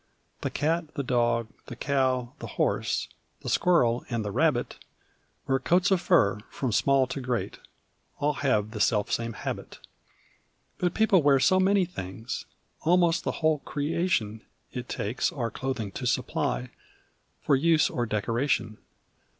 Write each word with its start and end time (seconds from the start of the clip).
The 0.39 0.49
cat, 0.49 0.95
the 0.95 1.03
dog, 1.03 1.49
the 1.67 1.75
cow, 1.75 2.33
the 2.39 2.47
horse, 2.57 3.07
The 3.41 3.49
squirrel 3.49 4.03
and 4.09 4.25
the 4.25 4.31
rabbit, 4.31 4.83
Wear 5.45 5.59
coats 5.59 5.91
of 5.91 6.01
fur; 6.01 6.39
from 6.49 6.71
small 6.71 7.05
to 7.05 7.21
great, 7.21 7.59
All 8.17 8.33
have 8.33 8.71
the 8.71 8.81
selfsame 8.81 9.33
habit. 9.37 9.77
But 10.79 10.95
people 10.95 11.21
wear 11.21 11.39
so 11.39 11.59
many 11.59 11.85
things! 11.85 12.45
Almost 12.79 13.23
the 13.23 13.31
whole 13.45 13.59
creation 13.59 14.41
It 14.73 14.89
takes 14.89 15.31
our 15.31 15.51
clothing 15.51 15.91
to 15.91 16.07
supply 16.07 16.71
For 17.43 17.55
use 17.55 17.87
or 17.87 18.07
decoration. 18.07 18.79